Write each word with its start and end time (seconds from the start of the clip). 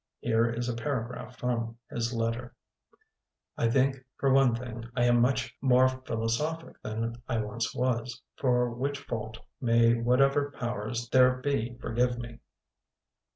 Here 0.19 0.49
is 0.49 0.67
a 0.67 0.73
para 0.75 1.05
graph 1.07 1.37
from 1.37 1.77
his 1.91 2.11
letter: 2.11 2.55
"I 3.55 3.69
think, 3.69 4.03
for 4.17 4.33
one 4.33 4.55
thing, 4.55 4.85
I 4.95 5.03
am 5.03 5.21
much 5.21 5.55
more 5.61 5.87
philosophic 5.89 6.81
than 6.81 7.17
I 7.29 7.37
once 7.37 7.75
was, 7.75 8.19
for 8.37 8.71
which 8.71 8.97
fault 9.01 9.37
may 9.61 9.93
whatever 9.93 10.55
powers 10.57 11.07
there 11.09 11.35
be 11.37 11.77
forgive 11.79 12.17
me. 12.17 12.39